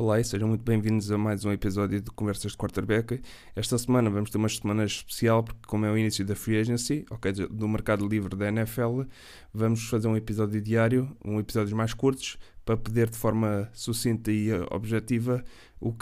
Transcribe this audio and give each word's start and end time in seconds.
Olá 0.00 0.20
e 0.20 0.24
sejam 0.24 0.46
muito 0.46 0.62
bem-vindos 0.62 1.10
a 1.10 1.18
mais 1.18 1.44
um 1.44 1.50
episódio 1.50 2.00
de 2.00 2.08
Conversas 2.12 2.52
de 2.52 2.56
Quarterback. 2.56 3.20
Esta 3.56 3.76
semana 3.76 4.08
vamos 4.08 4.30
ter 4.30 4.38
uma 4.38 4.48
semana 4.48 4.84
especial 4.84 5.42
porque 5.42 5.58
como 5.66 5.86
é 5.86 5.90
o 5.90 5.98
início 5.98 6.24
da 6.24 6.36
Free 6.36 6.56
Agency, 6.56 7.04
ok, 7.10 7.32
do 7.32 7.66
mercado 7.66 8.06
livre 8.06 8.36
da 8.36 8.46
NFL, 8.46 9.00
vamos 9.52 9.88
fazer 9.88 10.06
um 10.06 10.16
episódio 10.16 10.62
diário, 10.62 11.10
um 11.24 11.40
episódios 11.40 11.72
mais 11.72 11.94
curtos, 11.94 12.38
para 12.64 12.76
poder 12.76 13.10
de 13.10 13.18
forma 13.18 13.68
sucinta 13.72 14.30
e 14.30 14.52
objetiva 14.70 15.42
o, 15.80 15.88
uh, 15.88 15.96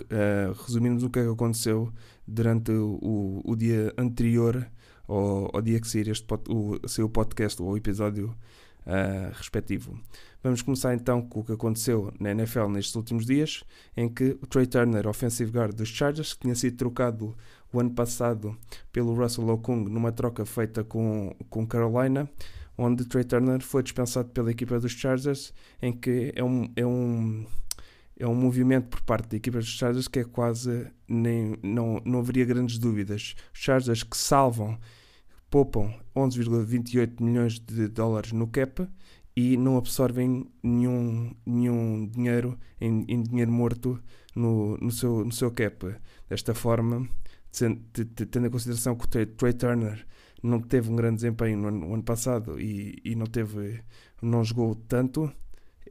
resumirmos 0.67 1.03
o 1.03 1.09
que 1.09 1.21
é 1.21 1.23
que 1.23 1.31
aconteceu 1.31 1.91
durante 2.29 2.73
o, 2.73 3.41
o 3.43 3.57
dia 3.57 3.95
anterior 3.97 4.71
ao, 5.09 5.57
ao, 5.57 5.63
dia 5.63 5.81
que 5.81 5.89
sair 5.89 6.09
este 6.09 6.27
o, 6.51 6.79
o 7.03 7.09
podcast 7.09 7.63
ou 7.63 7.71
o 7.71 7.77
episódio 7.79 8.37
uh, 8.87 9.33
respectivo. 9.37 9.99
Vamos 10.43 10.63
começar 10.63 10.95
então 10.95 11.21
com 11.23 11.41
o 11.41 11.45
que 11.45 11.53
aconteceu 11.53 12.13
na 12.21 12.31
NFL 12.31 12.69
nestes 12.69 12.95
últimos 12.95 13.27
dias, 13.27 13.65
em 13.97 14.09
que 14.09 14.39
o 14.41 14.47
Trey 14.47 14.67
Turner, 14.67 15.07
offensive 15.09 15.51
guard 15.51 15.75
dos 15.75 15.89
Chargers, 15.89 16.35
que 16.35 16.41
tinha 16.41 16.55
sido 16.55 16.77
trocado 16.77 17.37
o 17.73 17.81
ano 17.81 17.91
passado 17.91 18.57
pelo 18.93 19.15
Russell 19.15 19.49
Okung 19.49 19.91
numa 19.91 20.13
troca 20.13 20.45
feita 20.45 20.85
com, 20.85 21.35
com 21.51 21.67
Carolina, 21.67 22.31
onde 22.79 23.05
Trey 23.05 23.25
Turner 23.25 23.61
foi 23.61 23.83
dispensado 23.83 24.29
pela 24.31 24.51
equipa 24.51 24.79
dos 24.79 24.93
Chargers, 24.93 25.53
em 25.83 25.93
que 25.93 26.33
é 26.37 26.45
um, 26.45 26.71
é 26.77 26.87
um, 26.87 27.45
é 28.19 28.27
um 28.27 28.35
movimento 28.35 28.89
por 28.89 29.01
parte 29.03 29.29
da 29.29 29.37
equipa 29.37 29.59
dos 29.59 29.69
Chargers 29.69 30.07
que 30.07 30.21
é 30.21 30.25
quase 30.25 30.87
nem 31.09 31.57
não, 31.63 32.01
não 32.05 32.21
haveria 32.21 32.45
grandes 32.45 32.79
dúvidas. 32.79 33.35
Os 33.53 33.61
Chargers 33.61 34.03
que 34.03 34.17
salvam 34.17 34.79
poupam 35.51 35.93
11,28 36.15 37.23
milhões 37.23 37.59
de 37.59 37.89
dólares 37.89 38.33
no 38.33 38.47
cap 38.47 38.87
e 39.35 39.57
não 39.57 39.77
absorvem 39.77 40.47
nenhum, 40.63 41.35
nenhum 41.45 42.07
dinheiro 42.07 42.59
em, 42.81 43.05
em 43.07 43.23
dinheiro 43.23 43.53
morto 43.53 44.03
no, 44.35 44.77
no, 44.79 44.91
seu, 44.91 45.25
no 45.25 45.33
seu 45.33 45.51
cap. 45.51 45.95
Desta 46.29 46.55
forma, 46.55 47.09
tendo 47.53 48.47
em 48.47 48.51
consideração 48.51 48.97
que 48.97 49.05
o 49.05 49.09
Trey 49.09 49.53
Turner 49.53 50.07
não 50.43 50.61
teve 50.61 50.91
um 50.91 50.97
grande 50.97 51.17
desempenho 51.17 51.59
no 51.59 51.69
ano, 51.69 51.87
no 51.87 51.95
ano 51.95 52.03
passado 52.03 52.61
e, 52.61 53.01
e 53.05 53.15
não 53.15 53.27
teve 53.27 53.81
não 54.23 54.43
jogou 54.43 54.75
tanto, 54.75 55.31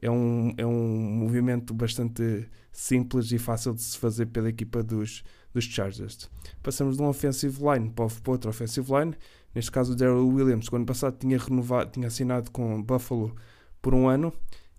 é 0.00 0.10
um, 0.10 0.52
é 0.56 0.66
um 0.66 0.98
movimento 1.16 1.72
bastante 1.72 2.48
simples 2.72 3.32
e 3.32 3.38
fácil 3.38 3.74
de 3.74 3.82
se 3.82 3.96
fazer 3.96 4.26
pela 4.26 4.48
equipa 4.48 4.82
dos, 4.82 5.24
dos 5.54 5.64
Chargers. 5.64 6.28
Passamos 6.62 6.96
de 6.96 7.02
um 7.02 7.06
offensive 7.06 7.58
line 7.62 7.90
para 7.90 8.06
outro 8.26 8.50
offensive 8.50 8.86
line. 8.92 9.14
Neste 9.56 9.70
caso, 9.70 9.94
o 9.94 9.96
Daryl 9.96 10.28
Williams, 10.28 10.68
que 10.68 10.76
ano 10.76 10.84
passado 10.84 11.16
tinha, 11.18 11.38
renovado, 11.38 11.90
tinha 11.90 12.08
assinado 12.08 12.50
com 12.50 12.82
Buffalo 12.82 13.34
por 13.80 13.94
um 13.94 14.06
ano 14.06 14.30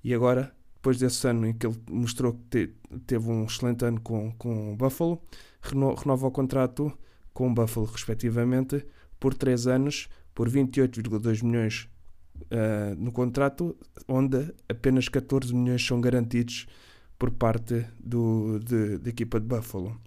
e 0.03 0.13
agora, 0.13 0.53
depois 0.75 0.99
desse 0.99 1.27
ano 1.27 1.47
em 1.47 1.53
que 1.53 1.65
ele 1.65 1.75
mostrou 1.89 2.33
que 2.33 2.67
te, 2.67 2.73
teve 3.07 3.27
um 3.27 3.45
excelente 3.45 3.83
ano 3.83 3.99
com, 3.99 4.31
com 4.33 4.77
Buffalo, 4.77 5.19
reno, 5.63 5.95
renova 5.95 6.27
o 6.27 6.31
contrato 6.31 6.95
com 7.33 7.51
Buffalo, 7.51 7.87
respectivamente, 7.87 8.85
por 9.19 9.33
3 9.33 9.65
anos, 9.65 10.09
por 10.35 10.47
28,2 10.47 11.43
milhões 11.43 11.89
uh, 12.43 12.93
no 12.99 13.11
contrato, 13.11 13.75
onde 14.07 14.53
apenas 14.69 15.09
14 15.09 15.55
milhões 15.55 15.83
são 15.83 15.99
garantidos 15.99 16.67
por 17.17 17.31
parte 17.31 17.83
do, 17.99 18.59
de, 18.59 18.99
da 18.99 19.09
equipa 19.09 19.39
de 19.39 19.47
Buffalo. 19.47 19.99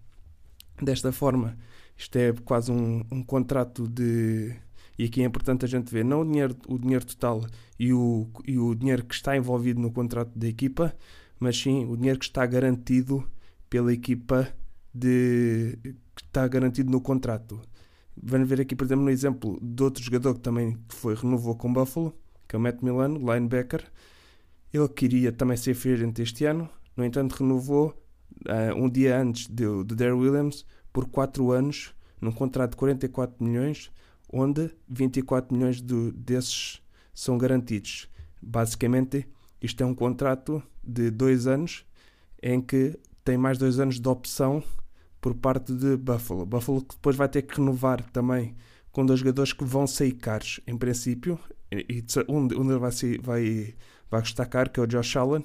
Desta 0.80 1.10
forma, 1.10 1.58
isto 2.00 2.16
é 2.16 2.32
quase 2.32 2.72
um, 2.72 3.04
um 3.12 3.22
contrato 3.22 3.86
de. 3.86 4.56
E 4.98 5.04
aqui 5.04 5.22
é 5.22 5.26
importante 5.26 5.66
a 5.66 5.68
gente 5.68 5.92
ver 5.92 6.02
não 6.02 6.22
o 6.22 6.24
dinheiro, 6.24 6.56
o 6.66 6.78
dinheiro 6.78 7.04
total 7.04 7.44
e 7.78 7.92
o, 7.92 8.26
e 8.46 8.58
o 8.58 8.74
dinheiro 8.74 9.04
que 9.04 9.14
está 9.14 9.36
envolvido 9.36 9.78
no 9.78 9.92
contrato 9.92 10.30
da 10.38 10.48
equipa, 10.48 10.94
mas 11.38 11.60
sim 11.60 11.84
o 11.84 11.96
dinheiro 11.98 12.18
que 12.18 12.24
está 12.24 12.46
garantido 12.46 13.22
pela 13.68 13.92
equipa 13.92 14.48
de, 14.94 15.78
que 16.16 16.22
está 16.24 16.48
garantido 16.48 16.90
no 16.90 17.02
contrato. 17.02 17.60
Vamos 18.16 18.48
ver 18.48 18.62
aqui, 18.62 18.74
por 18.74 18.84
exemplo, 18.84 19.04
no 19.04 19.10
exemplo 19.10 19.58
de 19.62 19.82
outro 19.82 20.02
jogador 20.02 20.34
que 20.34 20.40
também 20.40 20.78
foi, 20.88 21.14
renovou 21.14 21.54
com 21.54 21.70
Buffalo, 21.70 22.14
que 22.48 22.56
é 22.56 22.58
o 22.58 22.62
Matt 22.62 22.82
Milano, 22.82 23.18
linebacker. 23.18 23.84
Ele 24.72 24.88
queria 24.88 25.32
também 25.32 25.56
ser 25.56 25.74
free 25.74 25.94
este 26.18 26.46
ano, 26.46 26.68
no 26.96 27.04
entanto, 27.04 27.32
renovou 27.34 27.94
uh, 28.48 28.74
um 28.74 28.88
dia 28.88 29.18
antes 29.20 29.48
do, 29.48 29.84
Darryl 29.84 30.18
Williams 30.18 30.64
por 30.92 31.06
4 31.08 31.50
anos, 31.50 31.94
num 32.20 32.32
contrato 32.32 32.72
de 32.72 32.76
44 32.76 33.44
milhões, 33.44 33.90
onde 34.32 34.70
24 34.88 35.54
milhões 35.54 35.80
do, 35.80 36.12
desses 36.12 36.80
são 37.12 37.36
garantidos. 37.36 38.08
Basicamente, 38.40 39.26
isto 39.60 39.82
é 39.82 39.86
um 39.86 39.94
contrato 39.94 40.62
de 40.82 41.10
2 41.10 41.46
anos 41.46 41.84
em 42.42 42.60
que 42.60 42.98
tem 43.24 43.36
mais 43.36 43.58
2 43.58 43.78
anos 43.78 44.00
de 44.00 44.08
opção 44.08 44.62
por 45.20 45.34
parte 45.34 45.72
de 45.72 45.96
Buffalo. 45.96 46.46
Buffalo 46.46 46.82
que 46.82 46.94
depois 46.94 47.16
vai 47.16 47.28
ter 47.28 47.42
que 47.42 47.56
renovar 47.56 48.02
também 48.10 48.56
com 48.90 49.04
dois 49.04 49.20
jogadores 49.20 49.52
que 49.52 49.64
vão 49.64 49.86
sair 49.86 50.12
caros, 50.12 50.60
em 50.66 50.76
princípio. 50.76 51.38
E, 51.70 52.04
um, 52.28 52.48
um 52.60 52.78
vai, 52.78 52.90
vai, 53.22 53.74
vai 54.10 54.22
destacar, 54.22 54.70
que 54.70 54.80
é 54.80 54.82
o 54.82 54.86
Josh 54.86 55.16
Allen, 55.16 55.44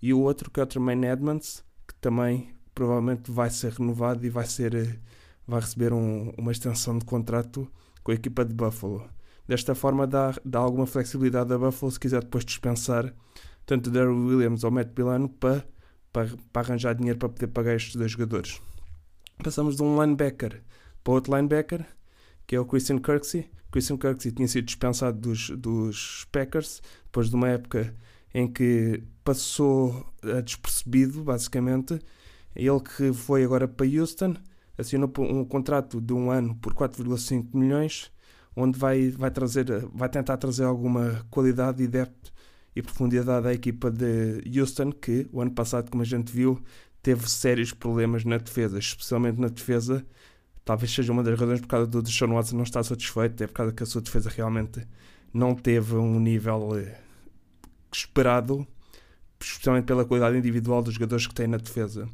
e 0.00 0.14
o 0.14 0.20
outro 0.20 0.50
que 0.50 0.60
é 0.60 0.62
o 0.62 0.66
Tremaine 0.66 1.06
Edmonds, 1.06 1.62
que 1.86 1.94
também 1.96 2.54
provavelmente 2.78 3.32
vai 3.32 3.50
ser 3.50 3.72
renovado 3.72 4.24
e 4.24 4.30
vai 4.30 4.46
ser 4.46 4.72
eh, 4.72 4.96
vai 5.44 5.58
receber 5.58 5.92
um, 5.92 6.32
uma 6.38 6.52
extensão 6.52 6.96
de 6.96 7.04
contrato 7.04 7.68
com 8.04 8.12
a 8.12 8.14
equipa 8.14 8.44
de 8.44 8.54
Buffalo. 8.54 9.04
Desta 9.48 9.74
forma 9.74 10.06
dá, 10.06 10.32
dá 10.44 10.60
alguma 10.60 10.86
flexibilidade 10.86 11.52
a 11.52 11.58
Buffalo 11.58 11.90
se 11.90 11.98
quiser 11.98 12.22
depois 12.22 12.44
dispensar 12.44 13.12
tanto 13.66 13.90
Daryl 13.90 14.14
Williams 14.14 14.62
ou 14.62 14.70
Matt 14.70 14.90
Pilano 14.90 15.28
para, 15.28 15.66
para, 16.12 16.28
para 16.52 16.68
arranjar 16.68 16.94
dinheiro 16.94 17.18
para 17.18 17.28
poder 17.28 17.48
pagar 17.48 17.74
estes 17.74 17.96
dois 17.96 18.12
jogadores. 18.12 18.62
Passamos 19.42 19.74
de 19.74 19.82
um 19.82 20.00
linebacker 20.00 20.62
para 21.02 21.12
outro 21.12 21.34
linebacker, 21.34 21.84
que 22.46 22.54
é 22.54 22.60
o 22.60 22.64
Christian 22.64 22.98
Kirksey. 22.98 23.50
Christian 23.72 23.96
Kirksey 23.96 24.30
tinha 24.30 24.46
sido 24.46 24.66
dispensado 24.66 25.18
dos, 25.18 25.50
dos 25.50 26.28
Packers 26.30 26.80
depois 27.06 27.28
de 27.28 27.34
uma 27.34 27.48
época 27.48 27.92
em 28.32 28.46
que 28.46 29.02
passou 29.24 30.14
despercebido, 30.44 31.24
basicamente. 31.24 31.98
Ele 32.54 32.80
que 32.80 33.12
foi 33.12 33.44
agora 33.44 33.68
para 33.68 33.86
Houston, 33.86 34.34
assinou 34.76 35.12
um 35.18 35.44
contrato 35.44 36.00
de 36.00 36.12
um 36.12 36.30
ano 36.30 36.54
por 36.56 36.74
4,5 36.74 37.48
milhões, 37.54 38.10
onde 38.54 38.78
vai, 38.78 39.10
vai, 39.10 39.30
trazer, 39.30 39.66
vai 39.92 40.08
tentar 40.08 40.36
trazer 40.36 40.64
alguma 40.64 41.24
qualidade 41.30 41.82
e 41.82 41.86
depth 41.86 42.32
e 42.74 42.82
profundidade 42.82 43.46
à 43.46 43.52
equipa 43.52 43.90
de 43.90 44.42
Houston, 44.58 44.92
que 44.92 45.28
o 45.32 45.40
ano 45.40 45.50
passado, 45.50 45.90
como 45.90 46.02
a 46.02 46.06
gente 46.06 46.32
viu, 46.32 46.60
teve 47.02 47.28
sérios 47.28 47.72
problemas 47.72 48.24
na 48.24 48.38
defesa, 48.38 48.78
especialmente 48.78 49.40
na 49.40 49.48
defesa. 49.48 50.04
Talvez 50.64 50.92
seja 50.92 51.12
uma 51.12 51.22
das 51.22 51.38
razões 51.38 51.60
por 51.60 51.68
causa 51.68 51.86
do 51.86 52.02
Deshaun 52.02 52.34
Watson 52.34 52.56
não 52.56 52.64
estar 52.64 52.82
satisfeito, 52.82 53.42
é 53.42 53.46
por 53.46 53.54
causa 53.54 53.72
que 53.72 53.82
a 53.82 53.86
sua 53.86 54.02
defesa 54.02 54.30
realmente 54.30 54.86
não 55.32 55.54
teve 55.54 55.94
um 55.96 56.20
nível 56.20 56.76
eh, 56.78 57.00
esperado, 57.92 58.66
especialmente 59.40 59.84
pela 59.86 60.04
qualidade 60.04 60.36
individual 60.36 60.82
dos 60.82 60.94
jogadores 60.94 61.26
que 61.26 61.34
tem 61.34 61.46
na 61.46 61.56
defesa. 61.56 62.08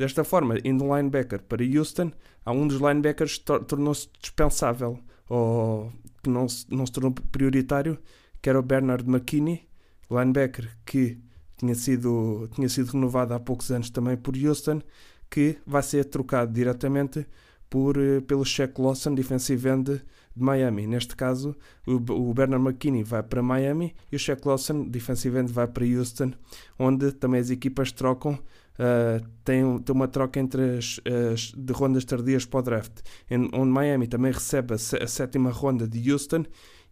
Desta 0.00 0.24
forma, 0.24 0.56
indo 0.64 0.96
linebacker 0.96 1.42
para 1.42 1.62
Houston, 1.62 2.10
há 2.42 2.52
um 2.52 2.66
dos 2.66 2.80
linebackers 2.80 3.38
tornou-se 3.38 4.08
dispensável, 4.18 4.98
ou 5.28 5.92
que 6.22 6.30
não 6.30 6.48
se, 6.48 6.64
não 6.70 6.86
se 6.86 6.92
tornou 6.92 7.12
prioritário, 7.12 7.98
que 8.40 8.48
era 8.48 8.58
o 8.58 8.62
Bernard 8.62 9.06
McKinney, 9.06 9.68
linebacker 10.10 10.74
que 10.86 11.18
tinha 11.58 11.74
sido, 11.74 12.48
tinha 12.54 12.66
sido 12.70 12.92
renovado 12.92 13.34
há 13.34 13.38
poucos 13.38 13.70
anos 13.70 13.90
também 13.90 14.16
por 14.16 14.34
Houston, 14.34 14.80
que 15.28 15.58
vai 15.66 15.82
ser 15.82 16.06
trocado 16.06 16.50
diretamente 16.50 17.26
por, 17.68 17.98
eh, 17.98 18.22
pelo 18.22 18.42
Shaq 18.42 18.80
Lawson, 18.80 19.14
defensive 19.14 19.68
end 19.68 20.02
de 20.34 20.42
Miami. 20.42 20.86
Neste 20.86 21.14
caso, 21.14 21.54
o 21.86 22.32
Bernard 22.32 22.64
McKinney 22.64 23.04
vai 23.04 23.22
para 23.22 23.42
Miami 23.42 23.94
e 24.10 24.16
o 24.16 24.18
Shaq 24.18 24.48
Lawson, 24.48 24.88
defensive 24.88 25.38
end, 25.38 25.52
vai 25.52 25.66
para 25.66 25.84
Houston, 25.84 26.32
onde 26.78 27.12
também 27.12 27.38
as 27.38 27.50
equipas 27.50 27.92
trocam. 27.92 28.38
Uh, 28.80 29.22
tem, 29.44 29.78
tem 29.80 29.94
uma 29.94 30.08
troca 30.08 30.40
entre 30.40 30.78
as, 30.78 30.98
as 31.34 31.52
de 31.54 31.70
rondas 31.70 32.02
tardias 32.02 32.46
para 32.46 32.60
o 32.60 32.62
draft, 32.62 33.02
em, 33.30 33.50
onde 33.52 33.70
Miami 33.70 34.06
também 34.06 34.32
recebe 34.32 34.72
a, 34.72 34.76
a 34.76 35.06
sétima 35.06 35.50
ronda 35.50 35.86
de 35.86 36.10
Houston 36.10 36.46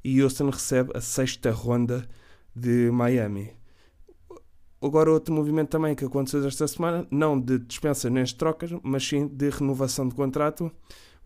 e 0.04 0.22
Houston 0.22 0.50
recebe 0.50 0.90
a 0.94 1.00
sexta 1.00 1.50
ronda 1.50 2.06
de 2.54 2.90
Miami. 2.90 3.52
Agora, 4.82 5.10
outro 5.10 5.32
movimento 5.34 5.70
também 5.70 5.94
que 5.94 6.04
aconteceu 6.04 6.46
esta 6.46 6.68
semana, 6.68 7.06
não 7.10 7.40
de 7.40 7.58
dispensa 7.58 8.10
nem 8.10 8.22
de 8.22 8.34
trocas, 8.34 8.70
mas 8.82 9.06
sim 9.08 9.26
de 9.26 9.48
renovação 9.48 10.06
de 10.06 10.14
contrato. 10.14 10.70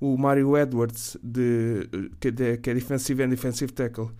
O 0.00 0.16
Mario 0.16 0.56
Edwards, 0.56 1.16
de, 1.22 1.88
que, 2.20 2.30
de, 2.30 2.56
que 2.58 2.70
é 2.70 2.74
defensive 2.74 3.20
and 3.22 3.30
defensive 3.30 3.72
tackle, 3.72 4.10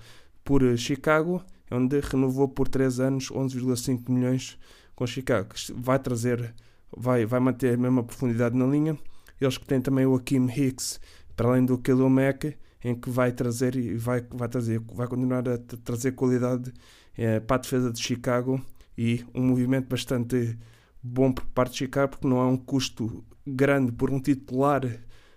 por 0.43 0.77
Chicago, 0.77 1.43
onde 1.71 2.01
renovou 2.01 2.49
por 2.49 2.69
3 2.69 2.99
anos 2.99 3.31
11,5 3.31 4.11
milhões 4.11 4.59
com 4.95 5.07
Chicago. 5.07 5.51
Vai 5.75 5.99
trazer, 5.99 6.55
vai, 6.97 7.25
vai 7.27 7.41
manter 7.41 7.75
a 7.75 7.77
mesma 7.77 8.03
profundidade 8.03 8.57
na 8.57 8.67
linha. 8.67 8.99
Eles 9.41 9.59
que 9.59 9.67
têm 9.67 9.81
também 9.81 10.07
o 10.07 10.15
Akeem 10.15 10.47
Hicks, 10.47 11.01
para 11.37 11.49
além 11.49 11.65
do 11.65 11.77
Khalil 11.77 12.09
Mack, 12.09 12.57
em 12.85 12.95
que 12.95 13.11
vai 13.11 13.33
trazer 13.33 13.77
e 13.77 13.97
vai, 13.97 14.25
vai, 14.31 14.49
trazer, 14.49 14.81
vai 14.81 15.07
continuar 15.07 15.49
a 15.49 15.59
trazer 15.59 16.13
qualidade 16.13 16.73
é, 17.17 17.41
para 17.41 17.57
a 17.57 17.59
defesa 17.59 17.93
de 17.93 18.03
Chicago 18.03 18.61
e 18.97 19.25
um 19.35 19.43
movimento 19.43 19.89
bastante 19.89 20.59
bom 21.03 21.33
por 21.33 21.45
parte 21.47 21.73
de 21.73 21.79
Chicago, 21.79 22.13
porque 22.13 22.27
não 22.27 22.41
é 22.41 22.47
um 22.47 22.57
custo 22.57 23.25
grande 23.47 23.93
por 23.93 24.11
um 24.11 24.21
titular 24.21 24.83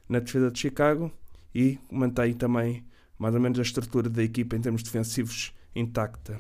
na 0.07 0.19
defesa 0.19 0.51
de 0.51 0.59
Chicago 0.59 1.11
e 1.53 1.79
mantém 1.91 2.33
também 2.33 2.85
mais 3.17 3.33
ou 3.33 3.41
menos 3.41 3.57
a 3.57 3.61
estrutura 3.61 4.09
da 4.09 4.23
equipa 4.23 4.55
em 4.55 4.61
termos 4.61 4.83
defensivos 4.83 5.53
intacta. 5.75 6.39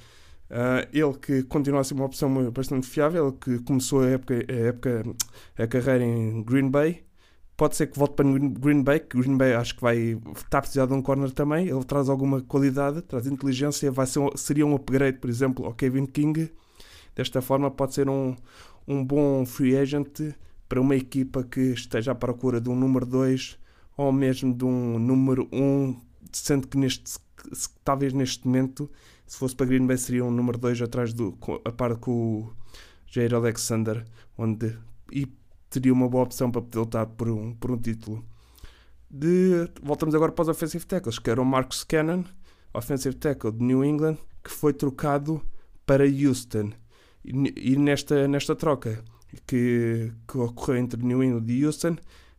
Uh, 0.52 0.86
ele 0.94 1.14
que 1.18 1.42
continua 1.44 1.80
a 1.82 1.84
ser 1.84 1.96
uma 1.96 2.06
opção 2.06 2.52
bastante 2.52 2.86
fiável, 2.86 3.34
que 3.34 3.58
começou 3.60 4.02
a 4.02 4.10
época, 4.10 4.46
a 4.48 4.54
época, 4.54 5.04
a 5.58 5.66
carreira 5.66 6.04
em 6.04 6.44
Green 6.44 6.70
Bay, 6.70 7.04
pode 7.58 7.76
ser 7.76 7.88
que 7.88 7.98
volte 7.98 8.16
para 8.16 8.26
Green 8.26 8.84
Bay, 8.84 9.00
que 9.00 9.18
Green 9.18 9.38
Bay 9.38 9.54
acho 9.54 9.76
que 9.76 9.82
vai 9.82 10.20
estar 10.36 10.62
precisado 10.62 10.90
de 10.90 10.96
um 10.96 11.02
corner 11.02 11.32
também. 11.32 11.68
Ele 11.68 11.84
traz 11.84 12.10
alguma 12.10 12.42
qualidade, 12.42 13.02
traz 13.02 13.26
inteligência, 13.26 13.92
vai 13.92 14.06
ser 14.06 14.22
seria 14.36 14.66
um 14.66 14.76
upgrade, 14.76 15.18
por 15.18 15.30
exemplo, 15.30 15.66
ao 15.66 15.74
Kevin 15.74 16.06
King. 16.06 16.52
Desta 17.16 17.42
forma, 17.42 17.72
pode 17.72 17.94
ser 17.94 18.10
um, 18.10 18.36
um 18.88 19.04
bom 19.04 19.46
free 19.46 19.78
agent 19.78 20.36
para 20.74 20.82
uma 20.82 20.96
equipa 20.96 21.44
que 21.44 21.60
esteja 21.60 22.14
à 22.14 22.16
procura 22.16 22.60
de 22.60 22.68
um 22.68 22.76
número 22.76 23.06
2 23.06 23.60
ou 23.96 24.12
mesmo 24.12 24.52
de 24.52 24.66
um 24.66 24.98
número 24.98 25.48
1, 25.52 25.62
um, 25.62 26.02
sendo 26.32 26.68
que 26.68 26.76
neste, 26.80 27.20
talvez 27.84 28.12
neste 28.12 28.48
momento, 28.48 28.90
se 29.28 29.38
fosse 29.38 29.56
para 29.56 29.68
Green 29.68 29.86
Bay, 29.86 30.00
seria 30.00 30.26
um 30.26 30.32
número 30.32 30.58
2 30.58 30.82
atrás 30.82 31.14
do, 31.14 31.38
a 31.64 31.72
par 31.72 31.96
com 31.98 32.12
o 32.12 32.54
Jair 33.06 33.36
Alexander, 33.36 34.04
onde 34.36 34.76
e 35.12 35.28
teria 35.70 35.94
uma 35.94 36.10
boa 36.10 36.24
opção 36.24 36.50
para 36.50 36.64
poder 36.64 36.80
lutar 36.80 37.06
por 37.06 37.30
um, 37.30 37.54
por 37.54 37.70
um 37.70 37.78
título. 37.78 38.26
De, 39.08 39.70
voltamos 39.80 40.16
agora 40.16 40.32
para 40.32 40.42
os 40.42 40.50
offensive 40.50 40.88
tackles, 40.88 41.20
que 41.20 41.30
era 41.30 41.40
o 41.40 41.46
Marcus 41.46 41.84
Cannon, 41.84 42.24
offensive 42.74 43.16
tackle 43.16 43.52
de 43.52 43.64
New 43.64 43.86
England, 43.86 44.18
que 44.44 44.50
foi 44.50 44.74
trocado 44.74 45.40
para 45.86 46.04
Houston. 46.04 46.72
E, 47.24 47.74
e 47.74 47.76
nesta, 47.76 48.28
nesta 48.28 48.56
troca, 48.56 49.04
que, 49.48 50.12
que 50.28 50.38
ocorreu 50.38 50.78
entre 50.78 51.04
New 51.04 51.24
England 51.24 51.46
e 51.48 51.66
Houston. 51.66 51.96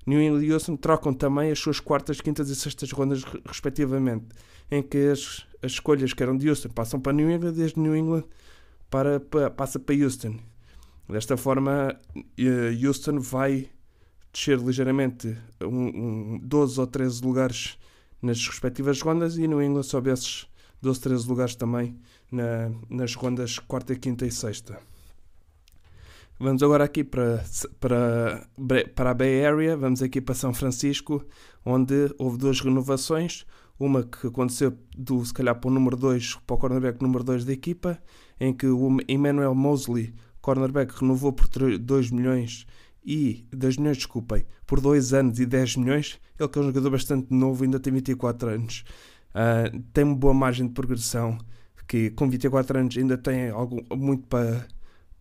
New 0.06 0.20
England 0.20 0.44
e 0.44 0.52
Houston 0.52 0.76
trocam 0.76 1.12
também 1.12 1.50
as 1.50 1.58
suas 1.58 1.80
quartas, 1.80 2.20
quintas 2.20 2.50
e 2.50 2.56
sextas 2.56 2.92
rondas, 2.92 3.24
respectivamente, 3.46 4.26
em 4.70 4.82
que 4.82 5.08
as, 5.08 5.46
as 5.62 5.72
escolhas 5.72 6.12
que 6.12 6.22
eram 6.22 6.36
de 6.36 6.48
Houston 6.48 6.68
passam 6.68 7.00
para 7.00 7.12
New 7.12 7.30
England, 7.30 7.52
desde 7.52 7.80
New 7.80 7.96
England 7.96 8.24
para, 8.90 9.18
para, 9.20 9.50
passa 9.50 9.78
para 9.78 9.94
Houston. 9.94 10.36
Desta 11.08 11.36
forma, 11.36 11.98
eh, 12.38 12.86
Houston 12.86 13.18
vai 13.18 13.68
descer 14.32 14.58
ligeiramente 14.58 15.36
um, 15.60 16.34
um 16.34 16.38
12 16.42 16.80
ou 16.80 16.86
13 16.86 17.22
lugares 17.22 17.78
nas 18.20 18.46
respectivas 18.46 19.00
rondas 19.00 19.36
e 19.36 19.46
New 19.46 19.62
England 19.62 19.82
sobe 19.82 20.10
esses 20.10 20.46
12, 20.80 21.00
13 21.00 21.28
lugares 21.28 21.54
também 21.54 21.96
na, 22.32 22.70
nas 22.88 23.14
rondas 23.14 23.58
quarta, 23.58 23.94
quinta 23.94 24.26
e 24.26 24.30
sexta. 24.30 24.78
Vamos 26.44 26.62
agora 26.62 26.84
aqui 26.84 27.02
para, 27.02 27.42
para, 27.80 28.46
para 28.94 29.10
a 29.12 29.14
Bay 29.14 29.46
Area, 29.46 29.74
vamos 29.78 30.02
aqui 30.02 30.20
para 30.20 30.34
São 30.34 30.52
Francisco, 30.52 31.24
onde 31.64 32.14
houve 32.18 32.36
duas 32.36 32.60
renovações. 32.60 33.46
Uma 33.80 34.02
que 34.02 34.26
aconteceu 34.26 34.76
do, 34.94 35.24
se 35.24 35.32
calhar, 35.32 35.58
para 35.58 35.70
o 35.70 35.72
número 35.72 35.96
2, 35.96 36.40
para 36.46 36.54
o 36.54 36.58
cornerback 36.58 37.00
número 37.00 37.24
2 37.24 37.46
da 37.46 37.52
equipa, 37.54 37.98
em 38.38 38.52
que 38.52 38.66
o 38.66 38.98
Emmanuel 39.08 39.54
Mosley, 39.54 40.12
cornerback, 40.42 40.92
renovou 41.00 41.32
por 41.32 41.48
2 41.48 42.10
milhões 42.10 42.66
e 43.02 43.46
2 43.50 43.78
milhões, 43.78 43.96
desculpem, 43.96 44.44
por 44.66 44.82
2 44.82 45.14
anos 45.14 45.40
e 45.40 45.46
10 45.46 45.78
milhões. 45.78 46.20
Ele 46.38 46.46
que 46.50 46.58
é 46.58 46.60
um 46.60 46.66
jogador 46.66 46.90
bastante 46.90 47.32
novo, 47.32 47.64
ainda 47.64 47.80
tem 47.80 47.90
24 47.90 48.50
anos. 48.50 48.84
Uh, 49.30 49.80
tem 49.94 50.04
uma 50.04 50.14
boa 50.14 50.34
margem 50.34 50.66
de 50.66 50.74
progressão, 50.74 51.38
que 51.88 52.10
com 52.10 52.28
24 52.28 52.80
anos 52.80 52.98
ainda 52.98 53.16
tem 53.16 53.48
algo, 53.48 53.82
muito 53.96 54.26
para 54.26 54.68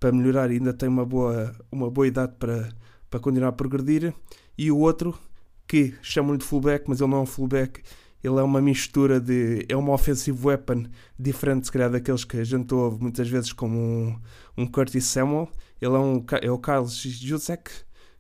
para 0.04 0.12
melhorar 0.12 0.52
e 0.52 0.56
ainda 0.56 0.74
tem 0.74 0.90
uma 0.90 1.06
boa, 1.06 1.56
uma 1.72 1.90
boa 1.90 2.06
idade 2.06 2.34
para, 2.38 2.68
para 3.10 3.22
continuar 3.22 3.48
a 3.48 3.52
progredir. 3.54 4.14
E 4.58 4.70
o 4.70 4.78
outro, 4.78 5.18
que 5.66 5.96
chamam-lhe 6.02 6.40
de 6.40 6.44
fullback, 6.44 6.84
mas 6.90 7.00
ele 7.00 7.10
não 7.10 7.20
é 7.20 7.22
um 7.22 7.26
fullback, 7.26 7.82
ele 8.22 8.38
é 8.38 8.44
uma 8.44 8.62
mistura 8.62 9.18
de. 9.18 9.66
é 9.70 9.78
uma 9.78 9.94
offensive 9.94 10.38
weapon 10.46 10.88
diferente, 11.18 11.68
se 11.68 11.72
calhar, 11.72 11.90
daqueles 11.90 12.26
que 12.26 12.36
a 12.36 12.44
gente 12.44 12.74
ouve 12.74 13.02
muitas 13.02 13.30
vezes 13.30 13.54
como 13.54 13.80
um, 13.80 14.20
um 14.58 14.68
Curtis 14.68 15.06
Samuel. 15.06 15.50
Ele 15.80 15.96
é, 15.96 16.00
um, 16.00 16.26
é 16.42 16.52
o 16.52 16.58
Carlos 16.58 17.02
Jusek, 17.02 17.72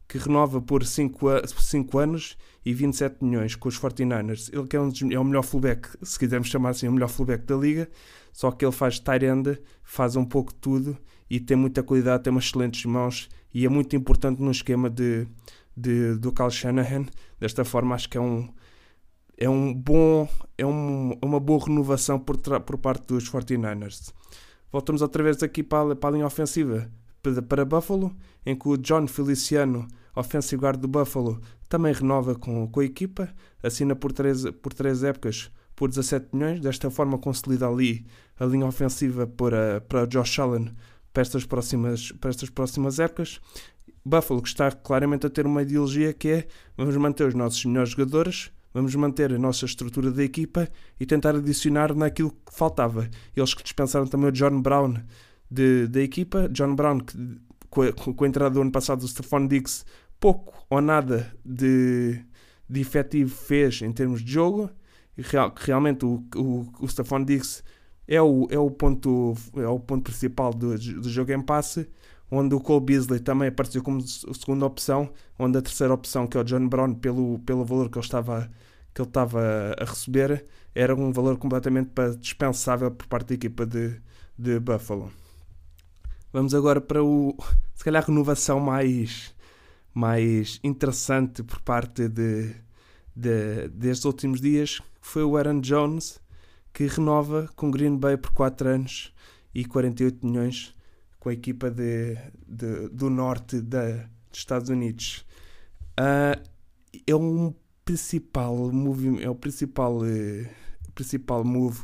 que 0.07 0.17
renova 0.17 0.61
por 0.61 0.85
5 0.85 1.27
anos 1.97 2.37
e 2.65 2.73
27 2.73 3.25
milhões 3.25 3.57
com 3.57 3.67
os 3.67 3.77
49ers. 3.77 4.49
Ele 4.53 4.67
que 4.67 4.77
é, 4.77 4.79
um, 4.79 4.89
é 5.11 5.19
o 5.19 5.23
melhor 5.25 5.43
fullback, 5.43 5.89
se 6.01 6.17
quisermos 6.17 6.47
chamar 6.47 6.69
assim, 6.69 6.87
o 6.87 6.93
melhor 6.93 7.09
fullback 7.09 7.43
da 7.43 7.57
liga, 7.57 7.89
só 8.31 8.51
que 8.51 8.63
ele 8.63 8.71
faz 8.71 8.99
tight 8.99 9.25
end, 9.25 9.59
faz 9.83 10.15
um 10.15 10.23
pouco 10.23 10.53
de 10.53 10.59
tudo 10.59 10.97
e 11.33 11.39
tem 11.39 11.57
muita 11.57 11.81
qualidade, 11.81 12.21
tem 12.21 12.31
umas 12.31 12.45
excelentes 12.45 12.85
mãos 12.85 13.27
e 13.51 13.65
é 13.65 13.69
muito 13.69 13.95
importante 13.95 14.39
no 14.39 14.51
esquema 14.51 14.87
de, 14.87 15.27
de, 15.75 16.15
do 16.17 16.31
Kyle 16.31 16.51
Shanahan. 16.51 17.07
Desta 17.39 17.65
forma, 17.65 17.95
acho 17.95 18.07
que 18.07 18.19
é 18.19 18.21
um, 18.21 18.47
é 19.35 19.49
um 19.49 19.73
bom, 19.73 20.29
é 20.55 20.63
um, 20.63 21.17
uma 21.23 21.39
boa 21.39 21.65
renovação 21.65 22.19
por, 22.19 22.37
por 22.37 22.77
parte 22.77 23.07
dos 23.07 23.27
49ers. 23.31 24.13
Voltamos 24.71 25.01
outra 25.01 25.23
vez 25.23 25.41
aqui 25.41 25.63
para, 25.63 25.95
para 25.95 26.11
a 26.11 26.13
linha 26.13 26.27
ofensiva 26.27 26.87
para 27.49 27.65
Buffalo, 27.65 28.15
em 28.45 28.55
que 28.55 28.67
o 28.67 28.77
John 28.77 29.07
Feliciano, 29.07 29.87
offensive 30.15 30.61
guard 30.61 30.79
do 30.79 30.87
Buffalo, 30.87 31.41
também 31.67 31.93
renova 31.93 32.35
com, 32.35 32.67
com 32.67 32.79
a 32.79 32.85
equipa, 32.85 33.27
assina 33.63 33.95
por 33.95 34.11
três, 34.11 34.45
por 34.61 34.71
três 34.71 35.03
épocas 35.03 35.49
por 35.75 35.89
17 35.89 36.27
milhões. 36.31 36.59
Desta 36.59 36.91
forma, 36.91 37.17
consolida 37.17 37.67
ali 37.67 38.05
a 38.39 38.45
linha 38.45 38.67
ofensiva 38.67 39.25
para, 39.25 39.81
para 39.81 40.05
Josh 40.05 40.37
Allen 40.37 40.71
para 41.13 41.21
estas 41.21 41.45
próximas, 41.45 42.11
para 42.13 42.31
estas 42.31 42.49
próximas 42.49 42.99
épocas. 42.99 43.39
Buffalo 44.03 44.41
que 44.41 44.49
está 44.49 44.71
claramente 44.71 45.25
a 45.25 45.29
ter 45.29 45.45
uma 45.45 45.61
ideologia 45.61 46.11
que 46.11 46.27
é 46.27 46.47
vamos 46.75 46.95
manter 46.97 47.27
os 47.27 47.33
nossos 47.33 47.63
melhores 47.63 47.91
jogadores, 47.91 48.51
vamos 48.73 48.93
manter 48.95 49.31
a 49.31 49.37
nossa 49.37 49.65
estrutura 49.65 50.11
da 50.11 50.23
equipa 50.23 50.67
e 50.99 51.05
tentar 51.05 51.35
adicionar 51.35 51.95
naquilo 51.95 52.31
que 52.31 52.53
faltava. 52.53 53.09
Eles 53.35 53.53
que 53.53 53.63
dispensaram 53.63 54.07
também 54.07 54.27
o 54.27 54.31
John 54.31 54.61
Brown 54.61 54.95
de, 55.49 55.87
da 55.87 56.01
equipa, 56.01 56.49
John 56.49 56.75
Brown 56.75 56.99
que 56.99 57.15
com 57.69 57.81
a, 57.81 57.93
com 57.93 58.23
a 58.23 58.27
entrada 58.27 58.53
do 58.53 58.61
ano 58.61 58.71
passado 58.71 58.99
do 58.99 59.07
Stephon 59.07 59.47
Diggs 59.47 59.85
pouco 60.19 60.65
ou 60.69 60.79
nada 60.79 61.33
de, 61.43 62.23
de 62.69 62.81
efetivo 62.81 63.35
fez 63.35 63.81
em 63.81 63.91
termos 63.91 64.23
de 64.23 64.31
jogo, 64.31 64.69
real, 65.17 65.53
realmente 65.55 66.05
o, 66.05 66.23
o, 66.35 66.71
o 66.79 66.87
Stephon 66.87 67.23
Diggs 67.23 67.63
é 68.07 68.21
o, 68.21 68.47
é 68.49 68.59
o, 68.59 68.69
ponto, 68.69 69.33
é 69.55 69.67
o 69.67 69.79
ponto 69.79 70.03
principal 70.03 70.53
do, 70.53 70.77
do 70.77 71.09
jogo 71.09 71.31
em 71.31 71.41
passe, 71.41 71.89
onde 72.29 72.55
o 72.55 72.59
Cole 72.59 72.85
Beasley 72.85 73.19
também 73.19 73.47
apareceu 73.47 73.81
como 73.83 74.01
segunda 74.01 74.65
opção, 74.65 75.11
onde 75.37 75.57
a 75.57 75.61
terceira 75.61 75.93
opção, 75.93 76.27
que 76.27 76.37
é 76.37 76.41
o 76.41 76.43
John 76.43 76.67
Brown, 76.67 76.95
pelo, 76.95 77.39
pelo 77.39 77.63
valor 77.63 77.89
que 77.89 77.97
ele 77.97 78.05
estava, 78.05 78.49
que 78.93 79.01
ele 79.01 79.07
estava 79.07 79.41
a 79.79 79.85
receber, 79.85 80.45
era 80.73 80.95
um 80.95 81.11
valor 81.11 81.37
completamente 81.37 81.91
dispensável 82.19 82.91
por 82.91 83.07
parte 83.07 83.29
da 83.29 83.35
equipa 83.35 83.65
de, 83.65 84.01
de 84.37 84.59
Buffalo. 84.59 85.11
Vamos 86.31 86.55
agora 86.55 86.81
para 86.81 87.03
o, 87.03 87.37
se 87.75 87.83
calhar, 87.83 88.03
a 88.03 88.07
renovação 88.07 88.59
mais, 88.59 89.35
mais 89.93 90.59
interessante 90.63 91.43
por 91.43 91.61
parte 91.61 92.07
de, 92.07 92.55
de, 93.15 93.67
destes 93.69 94.05
últimos 94.05 94.41
dias, 94.41 94.81
foi 94.99 95.23
o 95.23 95.37
Aaron 95.37 95.61
Jones, 95.61 96.19
que 96.73 96.87
renova 96.87 97.49
com 97.55 97.69
Green 97.69 97.97
Bay 97.97 98.17
por 98.17 98.31
4 98.31 98.67
anos 98.67 99.13
e 99.53 99.63
48 99.63 100.25
milhões 100.25 100.75
com 101.19 101.29
a 101.29 101.33
equipa 101.33 101.69
de, 101.69 102.17
de 102.47 102.89
do 102.89 103.09
norte 103.09 103.61
da, 103.61 103.91
dos 104.29 104.39
Estados 104.39 104.69
Unidos. 104.69 105.25
Uh, 105.99 106.41
é 107.05 107.15
um 107.15 107.53
principal 107.85 108.71
movimento, 108.71 109.23
é 109.23 109.29
o 109.29 109.35
principal, 109.35 109.99
uh, 109.99 110.49
principal 110.95 111.43
move 111.43 111.83